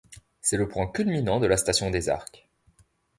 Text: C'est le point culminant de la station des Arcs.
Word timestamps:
C'est 0.41 0.57
le 0.57 0.67
point 0.67 0.87
culminant 0.87 1.39
de 1.39 1.45
la 1.45 1.57
station 1.57 1.91
des 1.91 2.09
Arcs. 2.09 2.49